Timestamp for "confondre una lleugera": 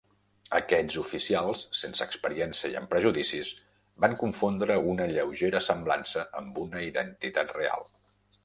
4.23-5.63